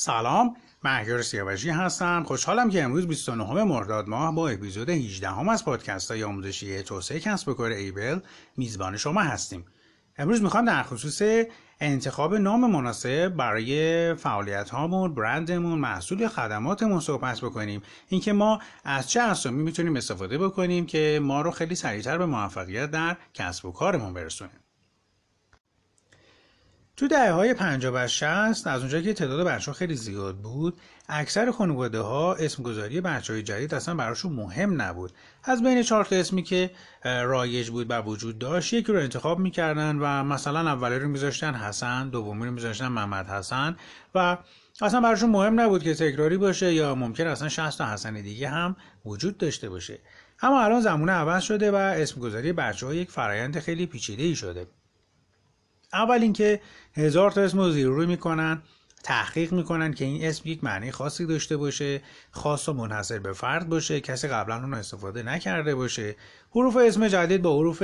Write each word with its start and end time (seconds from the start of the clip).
سلام 0.00 0.56
مهیار 0.84 1.22
سیاوشی 1.22 1.70
هستم. 1.70 2.22
خوشحالم 2.26 2.70
که 2.70 2.82
امروز 2.82 3.06
29 3.06 3.64
مرداد 3.64 4.08
ماه 4.08 4.34
با 4.34 4.48
اپیزود 4.48 4.90
18 4.90 5.28
هم 5.28 5.48
از 5.48 5.64
پادکست 5.64 6.10
های 6.10 6.24
آموزشی 6.24 6.82
توسعه 6.82 7.20
کسب 7.20 7.48
و 7.48 7.54
کار 7.54 7.70
ایبل 7.70 8.18
میزبان 8.56 8.96
شما 8.96 9.20
هستیم. 9.20 9.64
امروز 10.18 10.42
می‌خوام 10.42 10.64
در 10.64 10.82
خصوص 10.82 11.46
انتخاب 11.80 12.34
نام 12.34 12.70
مناسب 12.70 13.28
برای 13.28 14.14
فعالیت 14.14 14.70
هامون 14.70 15.14
برندمون 15.14 15.78
محصول 15.78 16.28
خدماتمون 16.28 17.00
صحبت 17.00 17.40
بکنیم. 17.40 17.82
اینکه 18.08 18.32
ما 18.32 18.58
از 18.84 19.10
چه 19.10 19.20
اسامی 19.20 19.62
می‌تونیم 19.62 19.96
استفاده 19.96 20.38
بکنیم 20.38 20.86
که 20.86 21.20
ما 21.22 21.40
رو 21.40 21.50
خیلی 21.50 21.74
سریعتر 21.74 22.18
به 22.18 22.26
موفقیت 22.26 22.90
در 22.90 23.16
کسب 23.34 23.64
و 23.64 23.72
کارمون 23.72 24.14
برسونیم 24.14 24.60
تو 27.00 27.08
دهه 27.08 27.30
های 27.30 27.54
50 27.54 27.92
و 27.94 28.08
60 28.08 28.66
از 28.66 28.80
اونجا 28.80 29.00
که 29.00 29.12
تعداد 29.12 29.46
بچه 29.46 29.72
خیلی 29.72 29.94
زیاد 29.94 30.36
بود 30.36 30.80
اکثر 31.08 31.50
خانواده 31.50 32.00
ها 32.00 32.34
اسمگذاری 32.34 33.00
بچه 33.00 33.32
های 33.32 33.42
جدید 33.42 33.74
اصلا 33.74 33.94
براشون 33.94 34.32
مهم 34.32 34.82
نبود. 34.82 35.12
از 35.44 35.62
بین 35.62 35.82
چهار 35.82 36.08
اسمی 36.12 36.42
که 36.42 36.70
رایج 37.04 37.70
بود 37.70 37.90
و 37.90 38.02
وجود 38.02 38.38
داشت 38.38 38.72
یکی 38.72 38.92
رو 38.92 38.98
انتخاب 38.98 39.38
می‌کردن 39.38 39.96
و 39.96 40.24
مثلا 40.24 40.60
اولی 40.60 40.98
رو 40.98 41.08
میذاشتن 41.08 41.54
حسن 41.54 42.08
دومی 42.08 42.46
رو 42.46 42.50
میذاشتن 42.50 42.88
محمد 42.88 43.26
حسن 43.26 43.76
و 44.14 44.36
اصلا 44.82 45.00
براشون 45.00 45.30
مهم 45.30 45.60
نبود 45.60 45.82
که 45.82 45.94
تکراری 45.94 46.36
باشه 46.36 46.74
یا 46.74 46.94
ممکن 46.94 47.26
اصلا 47.26 47.48
60 47.48 47.78
تا 47.78 47.86
حسن 47.86 48.14
دیگه 48.14 48.48
هم 48.48 48.76
وجود 49.04 49.38
داشته 49.38 49.68
باشه. 49.68 49.98
اما 50.42 50.62
الان 50.62 50.80
زمونه 50.80 51.12
عوض 51.12 51.42
شده 51.42 51.70
و 51.70 51.74
اسمگذاری 51.74 52.52
بچه 52.52 52.86
ها 52.86 52.94
یک 52.94 53.10
فرایند 53.10 53.58
خیلی 53.58 53.86
پیچیده 53.86 54.22
ای 54.22 54.34
شده. 54.34 54.66
اول 55.92 56.22
اینکه 56.22 56.60
هزار 56.94 57.30
تا 57.30 57.40
اسم 57.40 57.58
رو 57.58 57.70
زیر 57.70 57.86
روی 57.86 58.06
می‌کنن 58.06 58.62
تحقیق 59.02 59.52
می‌کنن 59.52 59.94
که 59.94 60.04
این 60.04 60.24
اسم 60.24 60.48
یک 60.48 60.64
معنی 60.64 60.90
خاصی 60.90 61.26
داشته 61.26 61.56
باشه 61.56 62.00
خاص 62.30 62.68
و 62.68 62.72
منحصر 62.72 63.18
به 63.18 63.32
فرد 63.32 63.68
باشه 63.68 64.00
کسی 64.00 64.28
قبلا 64.28 64.56
اون 64.56 64.74
استفاده 64.74 65.22
نکرده 65.22 65.74
باشه. 65.74 66.16
حروف 66.50 66.76
اسم 66.76 67.08
جدید 67.08 67.42
با 67.42 67.58
حروف 67.58 67.82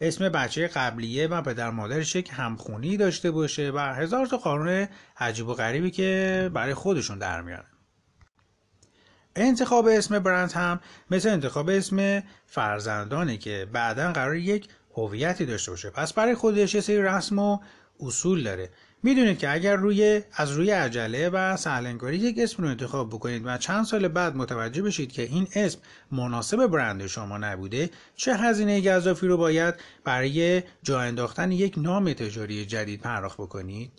اسم 0.00 0.28
بچه 0.28 0.68
قبلیه 0.68 1.26
و 1.26 1.42
پدر 1.42 1.70
مادرش 1.70 2.16
یک 2.16 2.30
همخونی 2.32 2.96
داشته 2.96 3.30
باشه 3.30 3.72
و 3.74 3.78
هزار 3.78 4.26
تا 4.26 4.36
قانون 4.36 4.88
عجیب 5.16 5.48
و 5.48 5.54
غریبی 5.54 5.90
که 5.90 6.50
برای 6.54 6.74
خودشون 6.74 7.18
در 7.18 7.42
میارن 7.42 7.74
انتخاب 9.36 9.86
اسم 9.86 10.18
برند 10.18 10.52
هم 10.52 10.80
مثل 11.10 11.28
انتخاب 11.28 11.68
اسم 11.68 12.22
فرزندانه 12.46 13.36
که 13.36 13.68
بعدا 13.72 14.12
قرار 14.12 14.36
یک 14.36 14.68
هویتی 14.94 15.46
داشته 15.46 15.70
باشه. 15.70 15.90
پس 15.90 16.12
برای 16.12 16.34
خودش 16.34 16.74
یه 16.74 16.80
سری 16.80 17.02
رسم 17.02 17.38
و 17.38 17.58
اصول 18.00 18.42
داره. 18.42 18.70
می‌دونید 19.02 19.38
که 19.38 19.52
اگر 19.52 19.76
روی 19.76 20.22
از 20.32 20.50
روی 20.50 20.70
عجله 20.70 21.28
و 21.28 21.56
سهلنگاری 21.56 22.16
یک 22.16 22.38
اسم 22.38 22.62
رو 22.62 22.68
انتخاب 22.68 23.08
بکنید 23.08 23.42
و 23.44 23.58
چند 23.58 23.84
سال 23.84 24.08
بعد 24.08 24.36
متوجه 24.36 24.82
بشید 24.82 25.12
که 25.12 25.22
این 25.22 25.48
اسم 25.54 25.78
مناسب 26.10 26.66
برند 26.66 27.06
شما 27.06 27.38
نبوده 27.38 27.90
چه 28.16 28.36
هزینه 28.36 28.90
اضافی 28.90 29.26
رو 29.26 29.36
باید 29.36 29.74
برای 30.04 30.62
جا 30.82 31.00
انداختن 31.00 31.52
یک 31.52 31.74
نام 31.76 32.12
تجاری 32.12 32.66
جدید 32.66 33.00
پرداخت 33.00 33.36
بکنید؟ 33.36 33.92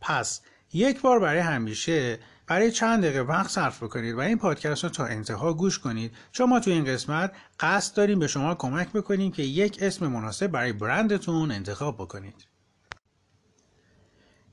پس 0.00 0.40
یک 0.72 1.00
بار 1.00 1.20
برای 1.20 1.40
همیشه 1.40 2.18
برای 2.46 2.70
چند 2.70 3.02
دقیقه 3.02 3.20
وقت 3.20 3.50
صرف 3.50 3.82
بکنید 3.82 4.14
و 4.14 4.20
این 4.20 4.38
پادکست 4.38 4.84
رو 4.84 4.90
تا 4.90 5.06
انتها 5.06 5.52
گوش 5.52 5.78
کنید. 5.78 6.12
چون 6.32 6.48
ما 6.48 6.60
تو 6.60 6.70
این 6.70 6.84
قسمت 6.84 7.32
قصد 7.60 7.96
داریم 7.96 8.18
به 8.18 8.26
شما 8.26 8.54
کمک 8.54 8.92
بکنیم 8.92 9.32
که 9.32 9.42
یک 9.42 9.78
اسم 9.80 10.06
مناسب 10.06 10.46
برای 10.46 10.72
برندتون 10.72 11.50
انتخاب 11.50 11.94
بکنید. 11.94 12.46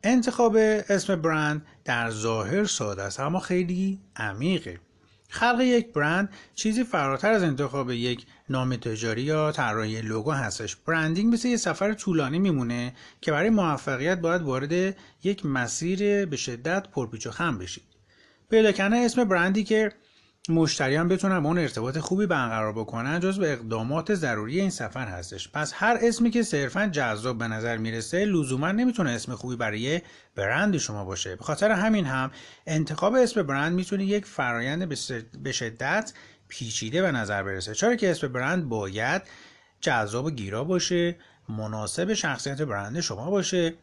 انتخاب 0.04 0.56
اسم 0.90 1.16
برند 1.16 1.66
در 1.86 2.10
ظاهر 2.10 2.66
ساده 2.66 3.04
است 3.04 3.20
اما 3.20 3.40
خیلی 3.40 4.00
عمیقه. 4.16 4.80
خلق 5.34 5.62
یک 5.62 5.94
برند 5.94 6.30
چیزی 6.56 6.84
فراتر 6.84 7.32
از 7.32 7.44
انتخاب 7.44 7.92
یک 7.92 8.26
نام 8.50 8.76
تجاری 8.76 9.22
یا 9.22 9.52
طراحی 9.52 10.02
لوگو 10.02 10.32
هستش. 10.32 10.76
برندینگ 10.76 11.34
مثل 11.34 11.48
یه 11.48 11.58
سفر 11.58 11.94
طولانی 11.94 12.40
میمونه 12.40 12.94
که 13.22 13.32
برای 13.32 13.50
موفقیت 13.50 14.20
باید 14.20 14.42
وارد 14.42 14.96
یک 15.24 15.46
مسیر 15.46 16.26
به 16.26 16.38
شدت 16.38 16.88
پرپیچ 16.88 17.28
و 17.28 17.32
خم 17.32 17.58
بشید. 17.58 17.84
پیدا 18.50 18.72
کردن 18.72 18.98
اسم 18.98 19.24
برندی 19.24 19.64
که 19.64 19.92
مشتریان 20.50 21.08
بتونن 21.08 21.40
با 21.40 21.50
اون 21.50 21.58
ارتباط 21.58 21.98
خوبی 21.98 22.26
برقرار 22.26 22.74
بکنن 22.74 23.20
جز 23.20 23.40
به 23.40 23.54
اقدامات 23.54 24.16
ضروری 24.16 24.60
این 24.60 24.70
سفر 24.70 25.08
هستش. 25.08 25.50
پس 25.50 25.72
هر 25.76 25.98
اسمی 26.02 26.32
که 26.32 26.44
صرفا 26.44 26.88
جذاب 26.88 27.38
به 27.38 27.48
نظر 27.48 27.78
می‌رسه 27.78 28.26
لزوما 28.26 28.72
نمی‌تونه 28.72 29.10
اسم 29.10 29.36
خوبی 29.36 29.56
برای 29.56 30.02
برند 30.36 30.78
شما 30.78 31.06
باشه. 31.06 31.36
به 31.36 31.44
خاطر 31.44 31.72
همین 31.72 32.06
هم 32.06 32.32
انتخاب 32.68 33.16
اسم 33.16 33.44
برند 33.44 33.74
می‌تونه 33.74 34.06
یک 34.06 34.26
فرایند 34.26 34.90
به 35.44 35.52
شدت 35.52 36.14
پیچیده 36.48 37.02
به 37.02 37.12
نظر 37.12 37.44
برسه. 37.44 37.74
چرا 37.74 37.96
که 37.96 38.12
اسم 38.12 38.28
برند 38.28 38.70
باید 38.70 39.22
جذاب 39.82 40.26
و 40.26 40.32
گیرا 40.32 40.64
باشه 40.64 41.16
مناسب 41.50 42.14
شخصیت 42.14 42.62
برند 42.62 43.00
شما 43.00 43.30
باشه. 43.30 43.74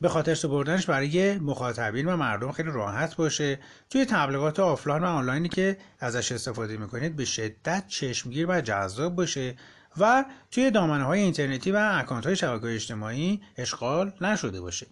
به 0.00 0.08
خاطر 0.08 0.34
سپردنش 0.34 0.86
برای 0.86 1.38
مخاطبین 1.38 2.06
و 2.06 2.16
مردم 2.16 2.52
خیلی 2.52 2.70
راحت 2.70 3.16
باشه. 3.16 3.58
توی 3.90 4.04
تبلیغات 4.04 4.60
آفلاین 4.60 5.02
و 5.02 5.06
آنلاینی 5.06 5.48
که 5.48 5.76
ازش 6.00 6.32
استفاده 6.32 6.76
می‌کنید 6.76 7.16
به 7.16 7.24
شدت 7.24 7.84
چشمگیر 7.88 8.46
و 8.48 8.60
جذاب 8.60 9.16
باشه 9.16 9.56
و 10.00 10.24
توی 10.50 10.70
دامنه 10.70 11.04
های 11.04 11.20
اینترنتی 11.20 11.72
و 11.72 11.90
اکانت 11.92 12.26
های 12.26 12.36
شبکه 12.36 12.74
اجتماعی 12.74 13.42
اشغال 13.56 14.12
نشده 14.20 14.60
باشه. 14.60 14.86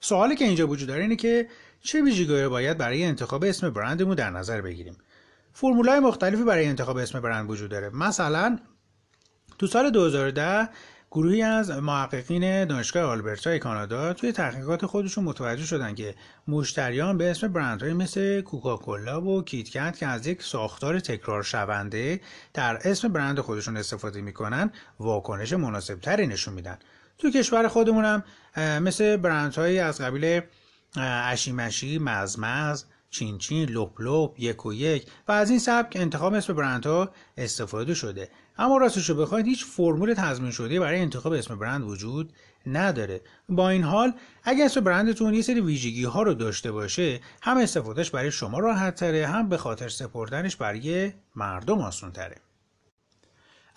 سوالی 0.00 0.36
که 0.36 0.44
اینجا 0.44 0.68
وجود 0.68 0.88
داره 0.88 1.02
اینه 1.02 1.16
که 1.16 1.48
چه 1.80 2.02
ویژگیهایی 2.02 2.48
باید 2.48 2.78
برای 2.78 3.04
انتخاب 3.04 3.44
اسم 3.44 3.70
برندمون 3.70 4.14
در 4.14 4.30
نظر 4.30 4.60
بگیریم؟ 4.60 4.96
فرمولای 5.52 6.00
مختلفی 6.00 6.44
برای 6.44 6.66
انتخاب 6.66 6.96
اسم 6.96 7.20
برند 7.20 7.50
وجود 7.50 7.70
داره. 7.70 7.90
مثلا 7.90 8.58
تو 9.58 9.66
سال 9.66 9.90
2010 9.90 10.68
گروهی 11.10 11.42
از 11.42 11.70
محققین 11.70 12.64
دانشگاه 12.64 13.02
آلبرتا 13.02 13.58
کانادا 13.58 14.12
توی 14.12 14.32
تحقیقات 14.32 14.86
خودشون 14.86 15.24
متوجه 15.24 15.64
شدن 15.64 15.94
که 15.94 16.14
مشتریان 16.48 17.18
به 17.18 17.30
اسم 17.30 17.48
برندهایی 17.48 17.94
مثل 17.94 18.40
کوکاکولا 18.40 19.22
و 19.22 19.44
KitKat 19.44 19.96
که 19.98 20.06
از 20.06 20.26
یک 20.26 20.42
ساختار 20.42 21.00
تکرار 21.00 21.42
شونده 21.42 22.20
در 22.54 22.78
اسم 22.84 23.08
برند 23.08 23.40
خودشون 23.40 23.76
استفاده 23.76 24.20
می‌کنن 24.20 24.70
واکنش 25.00 25.52
مناسبتری 25.52 26.26
نشون 26.26 26.54
میدن. 26.54 26.78
توی 27.18 27.30
کشور 27.30 27.68
خودمونم 27.68 28.24
مثل 28.56 29.16
برندهایی 29.16 29.78
از 29.78 30.00
قبیل 30.00 30.40
اشی 30.96 31.40
مشی 31.40 31.98
مزمز 31.98 32.84
چین 33.18 33.38
چین 33.38 33.68
لپ 33.68 34.00
لپ 34.00 34.34
یک 34.38 34.66
و 34.66 34.72
یک 34.72 35.06
و 35.28 35.32
از 35.32 35.50
این 35.50 35.58
سبک 35.58 35.96
انتخاب 35.96 36.34
اسم 36.34 36.52
برندها 36.52 37.10
استفاده 37.36 37.94
شده. 37.94 38.30
اما 38.58 38.76
راستش 38.76 39.10
رو 39.10 39.16
بخواید 39.16 39.46
هیچ 39.46 39.64
فرمول 39.64 40.14
تضمین 40.14 40.50
شده 40.50 40.80
برای 40.80 41.00
انتخاب 41.00 41.32
اسم 41.32 41.58
برند 41.58 41.84
وجود 41.84 42.32
نداره. 42.66 43.20
با 43.48 43.68
این 43.68 43.82
حال 43.82 44.12
اگر 44.44 44.64
اسم 44.64 44.80
برندتون 44.80 45.34
یه 45.34 45.42
سری 45.42 45.60
ویژگی 45.60 46.04
ها 46.04 46.22
رو 46.22 46.34
داشته 46.34 46.72
باشه 46.72 47.20
هم 47.42 47.56
استفادهش 47.56 48.10
برای 48.10 48.30
شما 48.30 48.58
راحت 48.58 48.94
تره 48.94 49.26
هم 49.26 49.48
به 49.48 49.56
خاطر 49.56 49.88
سپردنش 49.88 50.56
برای 50.56 51.12
مردم 51.36 51.78
آسان 51.78 52.12
تره 52.12 52.45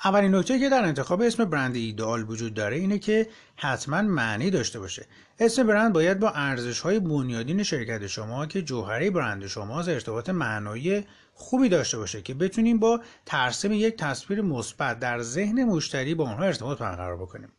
اولین 0.03 0.35
نکته 0.35 0.59
که 0.59 0.69
در 0.69 0.83
انتخاب 0.85 1.21
اسم 1.21 1.45
برند 1.45 1.75
ایدئال 1.75 2.29
وجود 2.29 2.53
داره 2.53 2.75
اینه 2.75 2.99
که 2.99 3.27
حتما 3.55 4.01
معنی 4.01 4.49
داشته 4.49 4.79
باشه. 4.79 5.05
اسم 5.39 5.67
برند 5.67 5.93
باید 5.93 6.19
با 6.19 6.29
ارزش 6.29 6.79
های 6.79 6.99
بنیادین 6.99 7.63
شرکت 7.63 8.07
شما 8.07 8.45
که 8.45 8.61
جوهره 8.61 9.09
برند 9.09 9.47
شما 9.47 9.81
ارتباط 9.81 10.29
معنایی 10.29 11.05
خوبی 11.33 11.69
داشته 11.69 11.97
باشه 11.97 12.21
که 12.21 12.33
بتونیم 12.33 12.79
با 12.79 13.01
ترسیم 13.25 13.71
یک 13.71 13.97
تصویر 13.97 14.41
مثبت 14.41 14.99
در 14.99 15.21
ذهن 15.21 15.63
مشتری 15.63 16.15
با 16.15 16.23
اونها 16.23 16.43
ارتباط 16.43 16.77
برقرار 16.77 17.17
بکنیم. 17.17 17.49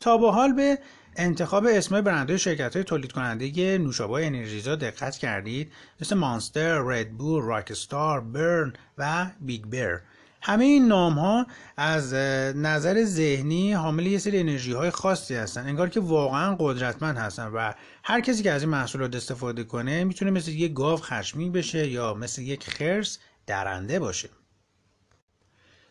تا 0.00 0.18
به 0.18 0.32
حال 0.32 0.52
به 0.52 0.78
انتخاب 1.16 1.66
اسم 1.66 2.00
برندهای 2.00 2.38
شرکت 2.38 2.76
های 2.76 2.84
تولید 2.84 3.12
کننده 3.12 3.78
نوشابه 3.78 4.26
انرژیزا 4.26 4.76
دقت 4.76 5.16
کردید. 5.16 5.72
مثل 6.00 6.16
مانستر، 6.16 6.78
ردبول، 6.78 7.42
راکستار، 7.42 8.20
برن 8.20 8.72
و 8.98 9.26
بیگ 9.40 9.64
بر 9.64 10.00
همه 10.42 10.64
این 10.64 10.86
نام 10.86 11.12
ها 11.12 11.46
از 11.76 12.14
نظر 12.54 13.04
ذهنی 13.04 13.72
حامل 13.72 14.06
یه 14.06 14.18
سری 14.18 14.40
انرژی 14.40 14.72
های 14.72 14.90
خاصی 14.90 15.34
هستن. 15.34 15.66
انگار 15.66 15.88
که 15.88 16.00
واقعا 16.00 16.56
قدرتمند 16.58 17.16
هستن 17.16 17.46
و 17.46 17.72
هر 18.04 18.20
کسی 18.20 18.42
که 18.42 18.52
از 18.52 18.62
این 18.62 18.70
محصولات 18.70 19.16
استفاده 19.16 19.64
کنه 19.64 20.04
می‌تونه 20.04 20.30
مثل 20.30 20.50
یک 20.50 20.72
گاو 20.74 20.98
خشمین 20.98 21.52
بشه 21.52 21.88
یا 21.88 22.14
مثل 22.14 22.42
یک 22.42 22.70
خرس 22.70 23.18
درنده 23.46 23.98
باشه. 23.98 24.28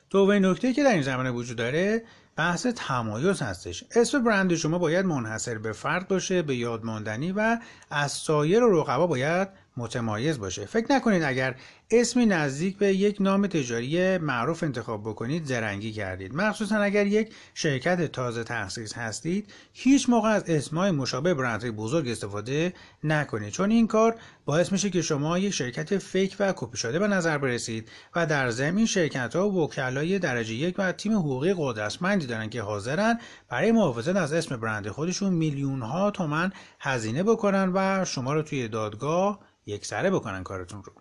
دومین 0.09 0.45
نکته 0.45 0.73
که 0.73 0.83
در 0.83 0.93
این 0.93 1.01
زمانه 1.01 1.31
وجود 1.31 1.57
داره 1.57 2.03
بحث 2.35 2.65
تمایز 2.65 3.41
هستش. 3.41 3.83
اسم 3.95 4.23
برند 4.23 4.55
شما 4.55 4.77
باید 4.77 5.05
منحصر 5.05 5.57
به 5.57 5.71
فرد 5.71 6.07
باشه 6.07 6.41
به 6.41 6.55
یادماندنی 6.55 7.31
و 7.31 7.57
از 7.89 8.11
سایر 8.11 8.59
رقبا 8.63 9.07
باید 9.07 9.47
متمایز 9.77 10.39
باشه. 10.39 10.65
فکر 10.65 10.93
نکنید 10.93 11.23
اگر 11.23 11.55
اسمی 11.91 12.25
نزدیک 12.25 12.77
به 12.77 12.93
یک 12.93 13.17
نام 13.19 13.47
تجاری 13.47 14.17
معروف 14.17 14.63
انتخاب 14.63 15.01
بکنید 15.01 15.45
زرنگی 15.45 15.91
کردید. 15.91 16.35
مخصوصا 16.35 16.77
اگر 16.77 17.07
یک 17.07 17.33
شرکت 17.53 18.11
تازه 18.11 18.43
تأسیس 18.43 18.93
هستید 18.93 19.53
هیچ 19.73 20.09
موقع 20.09 20.29
از 20.29 20.43
اسمای 20.47 20.91
مشابه 20.91 21.33
برندهای 21.33 21.71
بزرگ 21.71 22.07
استفاده 22.07 22.73
نکنید. 23.03 23.49
چون 23.49 23.71
این 23.71 23.87
کار 23.87 24.15
باعث 24.45 24.71
میشه 24.71 24.89
که 24.89 25.01
شما 25.01 25.37
یک 25.37 25.53
شرکت 25.53 25.97
fake 25.97 26.35
و 26.39 26.53
کپی 26.55 26.77
شده 26.77 26.99
به 26.99 27.07
نظر 27.07 27.37
برسید 27.37 27.89
و 28.15 28.25
در 28.25 28.49
ضمن 28.49 28.85
شرکت 28.85 29.35
ها 29.35 29.49
و 29.49 29.63
وکلای 29.63 30.19
درجه 30.19 30.53
یک 30.53 30.75
و 30.77 30.91
تیم 30.91 31.13
حقوقی 31.13 31.53
قدرتمندی 31.57 32.25
دارن 32.25 32.49
که 32.49 32.61
حاضرن 32.61 33.19
برای 33.49 33.71
محافظت 33.71 34.15
از 34.15 34.33
اسم 34.33 34.57
برند 34.57 34.87
خودشون 34.87 35.33
میلیون 35.33 35.81
ها 35.81 36.11
تومن 36.11 36.51
هزینه 36.79 37.23
بکنن 37.23 37.71
و 37.73 38.05
شما 38.05 38.33
رو 38.33 38.41
توی 38.41 38.67
دادگاه 38.67 39.39
یک 39.65 39.85
سره 39.85 40.09
بکنن 40.11 40.43
کارتون 40.43 40.83
رو. 40.83 40.93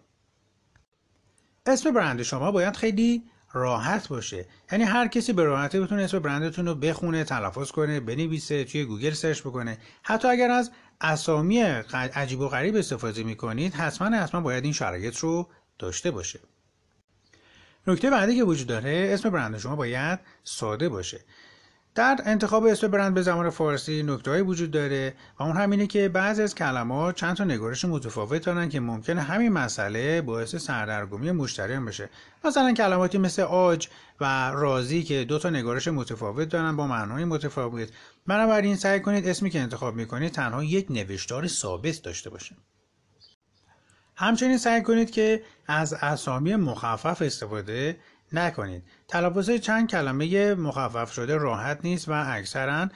اسم 1.67 1.91
برند 1.91 2.23
شما 2.23 2.53
باید 2.53 2.77
خیلی 2.77 3.25
راحت 3.53 4.09
باشه. 4.09 4.47
یعنی 4.73 4.85
هر 4.85 5.09
کسی 5.09 5.33
به 5.33 5.45
راحتی 5.45 5.81
بتونه 5.81 6.03
اسم 6.03 6.19
برندتون 6.19 6.67
رو 6.67 6.75
بخونه 6.75 7.25
تلفظ 7.25 7.71
کنه 7.71 8.01
بنویسه 8.01 8.65
توی 8.65 8.85
گوگل 8.85 9.11
search 9.11 9.41
بکنه. 9.41 9.79
حتی 10.03 10.29
اگر 10.29 10.51
از 10.51 10.71
اسامی 11.01 11.61
عجیب 11.93 12.41
و 12.41 12.49
غریب 12.49 12.77
استفاده 12.77 13.23
می‌کنید 13.23 13.75
حتما 13.75 14.17
حتما 14.17 14.41
باید 14.41 14.65
این 14.65 14.73
شرایط 14.73 15.17
رو 15.17 15.49
داشته 15.79 16.11
باشه. 16.11 16.41
نکته 17.87 18.11
بعدی 18.11 18.37
که 18.37 18.45
وجود 18.45 18.67
داره 18.67 19.11
اسم 19.13 19.31
برند 19.31 19.59
شما 19.59 19.77
باید 19.77 20.21
ساده 20.45 20.89
باشه. 20.89 21.21
در 21.95 22.21
انتخاب 22.25 22.65
اسم 22.65 22.89
برند 22.89 23.15
به 23.15 23.23
زبان 23.23 23.51
فارسی 23.51 24.03
نکتهایی 24.03 24.43
وجود 24.43 24.71
داره 24.71 25.15
و 25.39 25.43
اون 25.43 25.57
همینه 25.57 25.87
که 25.87 26.09
بعضی 26.09 26.43
از 26.43 26.55
کلمات 26.55 27.17
چند 27.17 27.37
تا 27.37 27.45
نگارش 27.45 27.85
متفاوت 27.85 28.45
دارن 28.45 28.69
که 28.69 28.81
ممکنه 28.81 29.21
همین 29.21 29.53
مسئله 29.53 30.21
باعث 30.21 30.57
سردرگمی 30.57 31.33
مشتریان 31.33 31.85
بشه. 31.85 32.11
مثلا 32.45 32.73
کلماتی 32.73 33.19
مثل 33.19 33.43
آج 33.43 33.89
و 34.21 34.51
رازی 34.51 35.03
که 35.03 35.25
دو 35.25 35.39
تا 35.39 35.51
نگارش 35.51 35.89
متفاوت 35.89 36.49
دارن 36.49 36.77
با 36.77 36.87
معنای 36.87 37.25
متفاوت. 37.25 37.89
بنابراین 38.27 38.77
سعی 38.77 39.01
کنید 39.01 39.29
اسمی 39.29 39.51
که 39.51 39.61
انتخاب 39.61 39.97
می‌کنید 39.97 40.33
تنها 40.33 40.65
یک 40.65 40.87
نوشتار 40.91 41.47
ثابت 41.47 42.03
داشته 42.03 42.31
باشه. 42.31 42.57
همچنین 44.17 44.59
سعی 44.59 44.83
کنید 44.83 45.11
که 45.11 45.43
از 45.67 45.93
اسامی 45.93 46.57
مخفف 46.57 47.23
استفاده 47.23 47.97
نکنید. 48.33 48.83
تلفظ 49.09 49.51
چند 49.51 49.91
کلمه 49.91 50.55
مخفف 50.55 51.13
شده 51.13 51.37
راحت 51.37 51.79
نیست 51.85 52.09
و 52.09 52.25
اکثرا 52.27 52.89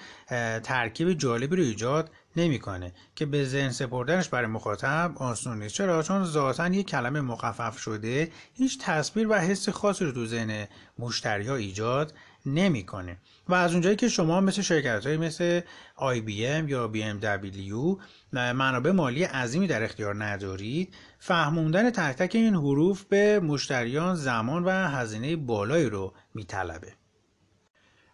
ترکیب 0.63 1.13
جالبی 1.13 1.57
رو 1.57 1.63
ایجاد 1.63 2.11
نمی‌کنه 2.37 2.93
که 3.15 3.27
به 3.27 3.45
ذهن 3.45 3.71
سپردنش 3.71 4.29
برای 4.29 4.47
مخاطب 4.47 5.13
آسون 5.17 5.63
نیست. 5.63 5.75
چرا؟ 5.75 6.03
چون 6.03 6.25
ذاتا 6.25 6.69
یک 6.69 6.87
کلمه 6.87 7.21
مخفف 7.21 7.79
شده 7.79 8.33
هیچ 8.55 8.79
تصویر 8.81 9.29
و 9.29 9.35
حس 9.35 9.69
خاصی 9.69 10.05
رو 10.05 10.13
تو 10.13 10.27
ذهن 10.27 10.69
مشتری 10.99 11.49
ها 11.49 11.55
ایجاد 11.55 12.15
نمی‌کنه. 12.47 13.17
و 13.49 13.55
از 13.55 13.73
اونجایی 13.73 13.97
که 13.97 14.09
شما 14.09 14.41
مثل 14.41 14.63
شرکت 14.63 15.07
های 15.07 15.17
مثل 15.17 15.61
IBM 15.99 16.69
یا 16.69 16.93
BMW 16.95 17.99
منابع 18.33 18.91
مالی 18.91 19.25
عظیمی 19.25 19.67
در 19.67 19.83
اختیار 19.83 20.25
ندارید 20.25 20.95
فهموندن 21.19 21.91
تک 21.91 22.17
تک 22.17 22.35
این 22.35 22.55
حروف 22.55 23.05
به 23.05 23.41
مشتریان 23.41 24.15
زمان 24.15 24.65
و 24.65 24.71
هزینه 24.71 25.37
بالایی 25.37 25.87
رو 25.87 26.15
میطلبه. 26.35 26.93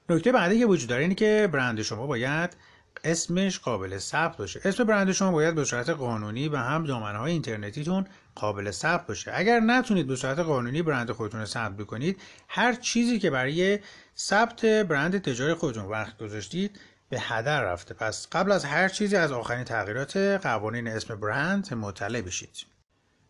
نکته 0.08 0.32
بعدی 0.32 0.58
که 0.58 0.66
وجود 0.66 0.88
داره 0.88 1.02
اینه 1.02 1.14
که 1.14 1.48
برند 1.52 1.82
شما 1.82 2.06
باید 2.06 2.56
اسمش 3.04 3.58
قابل 3.58 3.98
ثبت 3.98 4.36
باشه. 4.36 4.60
اسم 4.64 4.84
برند 4.84 5.12
شما 5.12 5.32
باید 5.32 5.54
به 5.54 5.64
صورت 5.64 5.90
قانونی 5.90 6.48
و 6.48 6.56
هم 6.56 6.84
دامنه 6.84 7.18
های 7.18 7.32
اینترنتیتون 7.32 8.06
قابل 8.34 8.70
ثبت 8.70 9.06
باشه. 9.06 9.30
اگر 9.34 9.60
نتونید 9.60 10.06
به 10.06 10.16
صورت 10.16 10.38
قانونی 10.38 10.82
برند 10.82 11.12
خودتون 11.12 11.40
رو 11.40 11.46
ثبت 11.46 11.76
بکنید 11.76 12.20
هر 12.48 12.72
چیزی 12.72 13.18
که 13.18 13.30
برای 13.30 13.78
ثبت 14.16 14.64
برند 14.64 15.22
تجاری 15.22 15.54
خودتون 15.54 15.84
وقت 15.84 16.18
گذاشتید 16.18 16.80
به 17.08 17.20
هدر 17.20 17.62
رفته. 17.62 17.94
پس 17.94 18.28
قبل 18.32 18.52
از 18.52 18.64
هر 18.64 18.88
چیزی 18.88 19.16
از 19.16 19.32
آخرین 19.32 19.64
تغییرات 19.64 20.16
قوانین 20.16 20.88
اسم 20.88 21.20
برند 21.20 21.74
مطلع 21.74 22.20
بشید. 22.20 22.66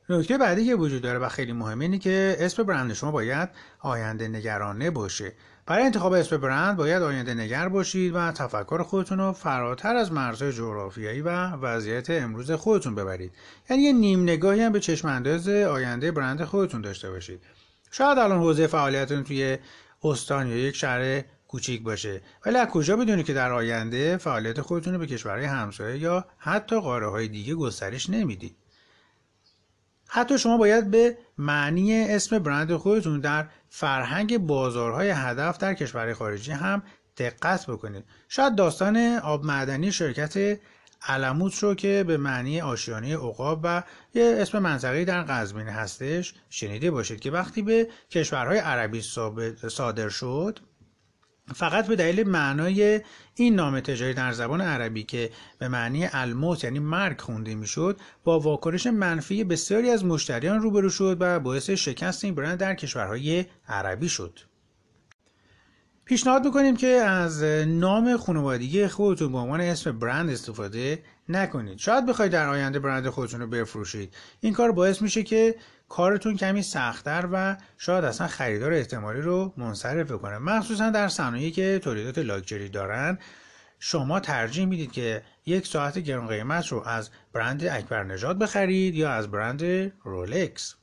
نکته 0.08 0.38
بعدی 0.38 0.66
که 0.66 0.74
وجود 0.74 1.02
داره 1.02 1.18
و 1.18 1.28
خیلی 1.28 1.52
مهمه 1.52 1.84
اینه 1.84 1.98
که 1.98 2.36
اسم 2.38 2.62
برند 2.62 2.92
شما 2.92 3.10
باید 3.10 3.48
آینده 3.78 4.28
نگرانه 4.28 4.90
باشه. 4.90 5.32
برای 5.70 5.84
انتخاب 5.84 6.12
اسم 6.12 6.36
برند 6.36 6.76
باید 6.76 7.02
آینده 7.02 7.34
نگر 7.34 7.68
باشید 7.68 8.14
و 8.14 8.32
تفکر 8.32 8.82
خودتون 8.82 9.18
رو 9.18 9.32
فراتر 9.32 9.96
از 9.96 10.12
مرزهای 10.12 10.52
جغرافیایی 10.52 11.20
و 11.20 11.50
وضعیت 11.50 12.10
امروز 12.10 12.50
خودتون 12.52 12.94
ببرید. 12.94 13.32
یعنی 13.70 13.82
یه 13.82 13.92
نیم 13.92 14.22
نگاهی 14.22 14.62
هم 14.62 14.72
به 14.72 14.80
چشم 14.80 15.08
انداز 15.08 15.48
آینده 15.48 16.12
برند 16.12 16.44
خودتون 16.44 16.80
داشته 16.80 17.10
باشید. 17.10 17.42
شاید 17.90 18.18
الان 18.18 18.38
حوزه 18.38 18.66
فعالیتتون 18.66 19.24
توی 19.24 19.58
استان 20.02 20.46
یا 20.46 20.56
یک 20.56 20.76
شهر 20.76 21.22
کوچیک 21.48 21.82
باشه 21.82 22.20
ولی 22.46 22.56
از 22.56 22.68
کجا 22.68 22.96
بدونید 22.96 23.26
که 23.26 23.32
در 23.32 23.52
آینده 23.52 24.16
فعالیت 24.16 24.60
خودتون 24.60 24.92
رو 24.92 24.98
به 24.98 25.06
کشورهای 25.06 25.44
همسایه 25.44 25.98
یا 25.98 26.24
حتی 26.38 26.80
قاره 26.80 27.10
های 27.10 27.28
دیگه 27.28 27.54
گسترش 27.54 28.10
نمی‌دید 28.10 28.56
حتی 30.12 30.38
شما 30.38 30.56
باید 30.56 30.90
به 30.90 31.18
معنی 31.38 32.02
اسم 32.02 32.38
برند 32.38 32.76
خودتون 32.76 33.20
در 33.20 33.48
فرهنگ 33.70 34.38
بازارهای 34.38 35.10
هدف 35.10 35.58
در 35.58 35.74
کشورهای 35.74 36.14
خارجی 36.14 36.52
هم 36.52 36.82
دقت 37.16 37.66
بکنید. 37.66 38.04
شاید 38.28 38.54
داستان 38.54 38.96
آب 39.22 39.44
معدنی 39.44 39.92
شرکت 39.92 40.60
علموت 41.08 41.58
رو 41.58 41.74
که 41.74 42.04
به 42.06 42.16
معنی 42.16 42.60
آشیانه 42.60 43.16
عقاب 43.16 43.60
و 43.62 43.82
یه 44.14 44.36
اسم 44.38 44.58
منطقه‌ای 44.58 45.04
در 45.04 45.22
قزوین 45.22 45.66
هستش 45.66 46.34
شنیده 46.50 46.90
باشید 46.90 47.20
که 47.20 47.30
وقتی 47.30 47.62
به 47.62 47.88
کشورهای 48.10 48.58
عربی 48.58 49.02
صادر 49.68 50.08
شد 50.08 50.58
فقط 51.54 51.86
به 51.86 51.96
دلیل 51.96 52.28
معنای 52.28 53.00
این 53.34 53.54
نام 53.54 53.80
تجاری 53.80 54.14
در 54.14 54.32
زبان 54.32 54.60
عربی 54.60 55.02
که 55.02 55.30
به 55.58 55.68
معنی 55.68 56.08
الموت 56.12 56.64
یعنی 56.64 56.78
مرگ 56.78 57.20
خونده 57.20 57.54
می‌شد 57.54 58.00
با 58.24 58.40
واکنش 58.40 58.86
منفی 58.86 59.44
بسیاری 59.44 59.90
از 59.90 60.04
مشتریان 60.04 60.60
روبرو 60.60 60.90
شد 60.90 61.16
و 61.20 61.40
باعث 61.40 61.70
شکست 61.70 62.24
این 62.24 62.34
برند 62.34 62.58
در 62.58 62.74
کشورهای 62.74 63.44
عربی 63.68 64.08
شد. 64.08 64.49
پیشنهاد 66.10 66.44
می‌کنیم 66.44 66.76
که 66.76 66.86
از 66.86 67.42
نام 67.66 68.16
خانوادگی 68.16 68.88
خودتون 68.88 69.32
به 69.32 69.38
عنوان 69.38 69.60
اسم 69.60 69.98
برند 69.98 70.30
استفاده 70.30 71.02
نکنید. 71.28 71.78
شاید 71.78 72.06
بخواید 72.06 72.32
در 72.32 72.48
آینده 72.48 72.78
برند 72.78 73.08
خودتون 73.08 73.40
رو 73.40 73.46
بفروشید. 73.46 74.14
این 74.40 74.52
کار 74.52 74.72
باعث 74.72 75.02
میشه 75.02 75.22
که 75.22 75.54
کارتون 75.88 76.36
کمی 76.36 76.62
سختتر 76.62 77.28
و 77.32 77.56
شاید 77.78 78.04
اصلا 78.04 78.26
خریدار 78.26 78.72
احتمالی 78.72 79.20
رو 79.20 79.52
منصرف 79.56 80.12
کنه 80.12 80.38
مخصوصا 80.38 80.90
در 80.90 81.08
صنایعی 81.08 81.50
که 81.50 81.78
تولیدات 81.78 82.18
لاکچری 82.18 82.68
دارن 82.68 83.18
شما 83.78 84.20
ترجیح 84.20 84.66
می‌دید 84.66 84.92
که 84.92 85.22
یک 85.46 85.66
ساعت 85.66 85.98
گران 85.98 86.26
قیمت 86.26 86.68
رو 86.68 86.82
از 86.86 87.10
برند 87.32 87.64
اکبر 87.64 88.04
نژاد 88.04 88.38
بخرید 88.38 88.94
یا 88.94 89.10
از 89.10 89.30
برند 89.30 89.62
رولکس. 90.04 90.79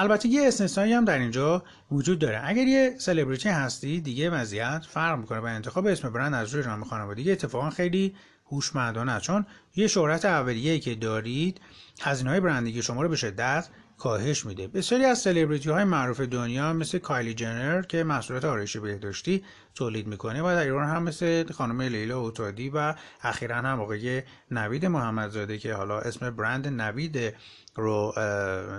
البته 0.00 0.28
یه 0.28 0.48
استثنایی 0.48 0.92
هم 0.92 1.04
در 1.04 1.18
اینجا 1.18 1.62
وجود 1.90 2.18
داره. 2.18 2.40
اگر 2.44 2.66
یه 2.66 2.94
سلبریتی 2.98 3.48
هستی 3.48 4.00
دیگه 4.00 4.30
وضعیت 4.30 4.86
فرق 4.88 5.18
می‌کنه 5.18 5.38
و 5.38 5.44
انتخاب 5.44 5.86
اسم 5.86 6.12
برند 6.12 6.34
از 6.34 6.54
روی 6.54 6.66
نام 6.66 6.84
خانوادگی 6.84 7.32
اتفاقا 7.32 7.70
خیلی 7.70 8.14
هوشمندانه 8.46 9.20
چون 9.20 9.46
یه 9.76 9.86
شهرت 9.86 10.24
اولیه‌ای 10.24 10.80
که 10.80 10.94
دارید 10.94 11.60
هزینه 12.00 12.30
های 12.30 12.40
برندگی 12.40 12.82
شما 12.82 13.02
رو 13.02 13.08
به 13.08 13.16
شدت 13.16 13.68
کاهش 14.00 14.46
میده. 14.46 14.68
بسیاری 14.68 15.04
از 15.04 15.18
سلبریتی 15.18 15.70
های 15.70 15.84
معروف 15.84 16.20
دنیا 16.20 16.72
مثل 16.72 16.98
کایلی 16.98 17.34
جنر 17.34 17.82
که 17.82 18.04
محصولات 18.04 18.44
آرایش 18.44 18.76
بهداشتی 18.76 19.44
تولید 19.74 20.06
می‌کنه 20.06 20.42
و 20.42 20.46
در 20.46 20.62
ایران 20.62 20.88
هم 20.88 21.02
مثل 21.02 21.52
خانم 21.52 21.80
لیلا 21.80 22.20
اوتادی 22.20 22.70
و 22.74 22.94
اخیرا 23.22 23.56
هم 23.56 23.80
آقای 23.80 24.22
نوید 24.50 24.86
محمدزاده 24.86 25.58
که 25.58 25.74
حالا 25.74 25.98
اسم 25.98 26.30
برند 26.30 26.68
نوید 26.68 27.34
رو 27.74 28.14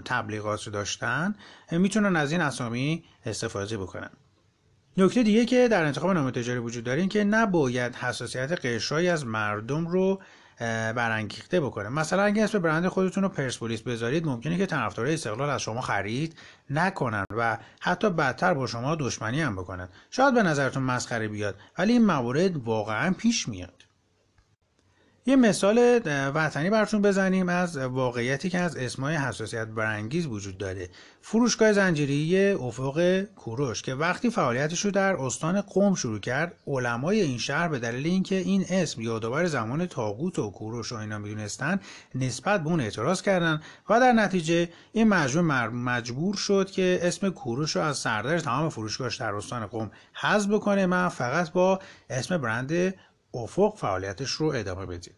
تبلیغات 0.05 0.63
رو 0.63 0.71
داشتن 0.71 1.35
می‌تونن 1.71 2.15
از 2.15 2.31
این 2.31 2.41
اسامی 2.41 3.03
استفاده 3.25 3.77
بکنن. 3.77 4.09
نکته 4.97 5.23
دیگه 5.23 5.45
که 5.45 5.67
در 5.67 5.85
انتخاب 5.85 6.11
نام 6.11 6.31
تجاری 6.31 6.59
وجود 6.59 6.83
داره 6.83 6.99
این 6.99 7.09
که 7.09 7.23
نباید 7.23 7.95
حساسیت 7.95 8.65
قشرهایی 8.65 9.07
از 9.07 9.25
مردم 9.25 9.87
رو 9.87 10.21
برانگیخته 10.95 11.61
بکنه. 11.61 11.89
مثلا 11.89 12.23
اگه 12.23 12.43
اسم 12.43 12.59
برند 12.59 12.87
خودتون 12.87 13.23
رو 13.23 13.29
پرسپولیس 13.29 13.81
بذارید 13.81 14.25
ممکنه 14.25 14.57
که 14.57 14.65
طرفدارای 14.65 15.13
استقلال 15.13 15.49
از 15.49 15.61
شما 15.61 15.81
خرید 15.81 16.35
نکنن 16.69 17.25
و 17.37 17.57
حتی 17.79 18.09
بدتر 18.09 18.53
با 18.53 18.67
شما 18.67 18.95
دشمنی 18.95 19.41
هم 19.41 19.55
بکنن. 19.55 19.89
شاید 20.09 20.33
به 20.33 20.43
نظرتون 20.43 20.83
مسخره 20.83 21.27
بیاد 21.27 21.55
ولی 21.77 21.93
این 21.93 22.05
موارد 22.05 22.57
واقعا 22.57 23.13
پیش 23.13 23.47
میاد. 23.47 23.90
یه 25.25 25.35
مثال 25.35 25.99
وطنی 26.35 26.69
براتون 26.69 27.01
بزنیم 27.01 27.49
از 27.49 27.77
واقعیتی 27.77 28.49
که 28.49 28.59
از 28.59 28.77
اسمای 28.77 29.15
حساسیت 29.15 29.67
برانگیز 29.67 30.25
وجود 30.25 30.57
داره. 30.57 30.89
فروشگاه 31.21 31.73
زنجیری 31.73 32.51
افق 32.51 33.21
کوروش 33.21 33.81
که 33.81 33.93
وقتی 33.93 34.29
فعالیتش 34.29 34.85
رو 34.85 34.91
در 34.91 35.15
استان 35.15 35.61
قم 35.61 35.95
شروع 35.95 36.19
کرد 36.19 36.55
علمای 36.67 37.21
این 37.21 37.37
شهر 37.37 37.67
به 37.67 37.79
دلیل 37.79 38.05
اینکه 38.05 38.35
این 38.35 38.65
اسم 38.69 39.01
یادآور 39.01 39.45
زمان 39.45 39.85
تاغوت 39.85 40.39
و 40.39 40.51
کوروش 40.51 40.91
و 40.91 40.95
اینا 40.95 41.17
می‌دونستن 41.17 41.79
نسبت 42.15 42.63
به 42.63 42.69
اون 42.69 42.81
اعتراض 42.81 43.21
کردن 43.21 43.61
و 43.89 43.99
در 43.99 44.11
نتیجه 44.11 44.69
این 44.91 45.07
مجموعه 45.07 45.67
مجبور 45.67 46.35
شد 46.35 46.71
که 46.71 46.99
اسم 47.01 47.29
کوروش 47.29 47.75
رو 47.75 47.81
از 47.81 47.97
سردر 47.97 48.39
تمام 48.39 48.69
فروشگاهش 48.69 49.15
در 49.15 49.35
استان 49.35 49.65
قم 49.65 49.91
حذف 50.13 50.49
بکنه. 50.49 50.85
من 50.85 51.09
فقط 51.09 51.51
با 51.51 51.79
اسم 52.09 52.37
برند 52.37 52.93
افق 53.33 53.75
فعالیتش 53.77 54.31
رو 54.31 54.47
ادامه 54.47 54.85
بدید 54.85 55.15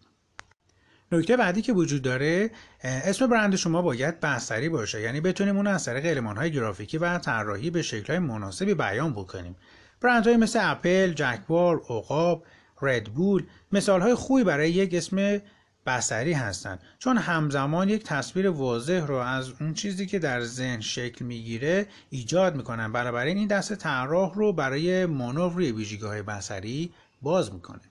نکته 1.12 1.38
بعدی 1.38 1.62
که 1.62 1.74
وجود 1.74 2.02
داره 2.02 2.52
اسم 2.84 3.28
برند 3.28 3.56
شما 3.56 3.82
باید 3.82 4.20
بستری 4.20 4.70
باشه. 4.70 5.02
یعنی 5.02 5.22
بتونیم 5.22 5.58
اون 5.58 5.68
از 5.68 5.86
طریق 5.86 6.24
های 6.24 6.52
گرافیکی 6.52 6.98
و 6.98 7.18
طراحی 7.18 7.70
به 7.70 7.84
های 8.08 8.20
مناسبی 8.20 8.74
بیان 8.74 9.14
بکنیم. 9.14 9.56
برندهایی 10.02 10.38
مثل 10.38 10.60
اپل، 10.62 11.14
جکوار، 11.14 11.82
اوقاب، 11.88 12.46
ردبول 12.82 13.46
مثال 13.72 14.02
های 14.02 14.14
خوبی 14.16 14.44
برای 14.44 14.72
یک 14.72 14.94
اسم 14.94 15.42
بستری 15.86 16.34
هستند 16.34 16.80
چون 17.00 17.18
همزمان 17.18 17.90
یک 17.90 18.04
تصویر 18.04 18.50
واضح 18.50 19.06
رو 19.08 19.16
از 19.16 19.50
اون 19.62 19.74
چیزی 19.74 20.06
که 20.06 20.20
در 20.20 20.42
ذهن 20.42 20.80
شکل 20.80 21.26
می‌گیره 21.26 21.88
ایجاد 22.10 22.56
می‌کنن. 22.56 22.92
بنابراین 22.92 23.38
این 23.38 23.48
دست 23.48 23.76
طراح 23.76 24.34
رو 24.34 24.54
برای 24.54 25.06
مانور 25.06 25.54
روی 25.54 25.72
ویژگی 25.72 26.06
های 26.06 26.22
بصری 26.22 26.94
باز 27.22 27.54
می‌کنه. 27.54 27.82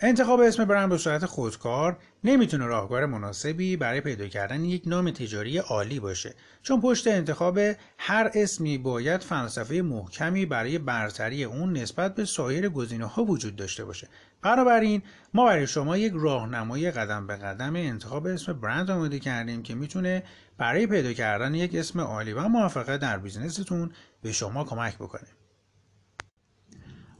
انتخاب 0.00 0.40
اسم 0.40 0.64
برند 0.64 0.88
به 0.88 0.98
صورت 0.98 1.26
خودکار 1.26 1.98
نمی‌تونه 2.24 2.66
راهکار 2.66 3.06
مناسبی 3.06 3.76
برای 3.76 4.00
پیدا 4.00 4.28
کردن 4.28 4.64
یک 4.64 4.82
نام 4.86 5.10
تجاری 5.10 5.58
عالی 5.58 6.00
باشه 6.00 6.34
چون 6.62 6.80
پشت 6.80 7.06
انتخاب 7.06 7.58
هر 7.98 8.30
اسمی 8.34 8.78
باید 8.78 9.20
فلسفه 9.20 9.82
محکمی 9.82 10.46
برای 10.46 10.78
برتری 10.78 11.44
اون 11.44 11.72
نسبت 11.72 12.14
به 12.14 12.24
سایر 12.24 12.68
گزینه 12.68 13.06
ها 13.06 13.24
وجود 13.24 13.56
داشته 13.56 13.84
باشه. 13.84 14.08
بنابراین 14.42 15.02
ما 15.34 15.44
برای 15.44 15.66
شما 15.66 15.96
یک 15.96 16.12
راهنمای 16.16 16.90
قدم 16.90 17.26
به 17.26 17.36
قدم 17.36 17.76
انتخاب 17.76 18.26
اسم 18.26 18.52
برند 18.52 18.90
آماده 18.90 19.18
کردیم 19.18 19.62
که 19.62 19.74
می‌تونه 19.74 20.22
برای 20.58 20.86
پیدا 20.86 21.12
کردن 21.12 21.54
یک 21.54 21.74
اسم 21.74 22.00
عالی 22.00 22.32
و 22.32 22.48
موفقیت 22.48 23.00
در 23.00 23.18
بیزنستون 23.18 23.90
به 24.22 24.32
شما 24.32 24.64
کمک 24.64 24.96
بکنه. 24.96 25.28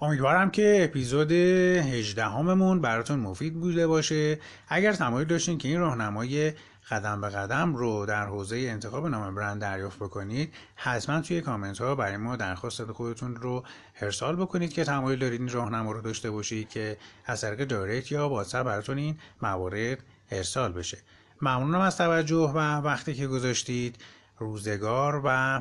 امیدوارم 0.01 0.51
که 0.51 0.85
اپیزود 0.85 1.33
18 1.33 2.25
هممون 2.25 2.81
براتون 2.81 3.21
مفید 3.21 3.55
بوده 3.55 3.87
باشه. 3.87 4.39
اگر 4.69 4.93
تمایل 4.93 5.29
داشتین 5.29 5.59
که 5.59 5.69
این 5.69 5.81
راهنمای 5.81 6.53
قدم 6.91 7.21
به 7.21 7.29
قدم 7.29 7.75
رو 7.75 8.07
در 8.07 8.27
حوزه 8.27 8.57
انتخاب 8.57 9.07
نام 9.07 9.35
برند 9.35 9.61
دریافت 9.61 9.99
بکنید 9.99 10.55
حتما 10.75 11.21
توی 11.21 11.41
کامنت 11.41 11.79
ها 11.79 11.95
برای 11.95 12.17
ما 12.17 12.37
درخواست 12.37 12.93
خودتون 12.93 13.37
رو 13.37 13.65
ارسال 14.01 14.37
بکنید 14.37 14.73
که 14.73 14.85
تمایل 14.85 15.19
دارید 15.19 15.41
این 15.41 15.51
راهنما 15.51 15.93
رو 15.93 16.01
داشته 16.01 16.31
باشید 16.31 16.69
که 16.69 16.97
از 17.25 17.41
طریق 17.41 17.65
دایرکت 17.65 18.13
یا 18.13 18.29
واتساپ 18.29 18.67
براتون 18.67 18.99
این 18.99 19.19
موارد 19.43 19.99
ارسال 20.31 20.73
بشه. 20.73 20.99
ممنونم 21.43 21.81
از 21.81 21.97
توجه 21.97 22.53
و 22.55 22.59
وقتی 22.59 23.15
که 23.15 23.27
گذاشتید. 23.27 23.97
روزگار 24.39 25.23
و 25.25 25.61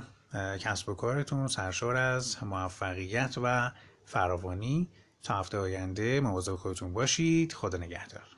کسب 0.60 0.90
و 0.90 0.94
کارتون 0.94 1.48
سرشار 1.48 1.96
از 1.96 2.44
موفقیت 2.44 3.36
و 3.44 3.72
فراوانی. 4.08 4.90
تا 5.24 5.40
هفته 5.40 5.58
آینده 5.58 6.20
مواظب 6.20 6.56
خودتون 6.56 6.94
باشید. 6.94 7.54
خدا 7.54 7.78
نگهدار. 7.78 8.37